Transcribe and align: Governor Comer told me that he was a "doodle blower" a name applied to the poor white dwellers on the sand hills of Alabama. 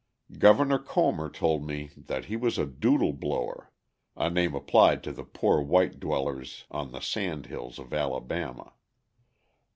Governor 0.39 0.79
Comer 0.79 1.29
told 1.29 1.63
me 1.63 1.91
that 1.95 2.25
he 2.25 2.35
was 2.35 2.57
a 2.57 2.65
"doodle 2.65 3.13
blower" 3.13 3.71
a 4.15 4.31
name 4.31 4.55
applied 4.55 5.03
to 5.03 5.11
the 5.11 5.23
poor 5.23 5.61
white 5.61 5.99
dwellers 5.99 6.65
on 6.71 6.91
the 6.91 7.01
sand 7.01 7.45
hills 7.45 7.77
of 7.77 7.93
Alabama. 7.93 8.73